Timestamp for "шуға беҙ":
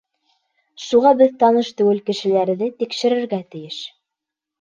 0.85-1.35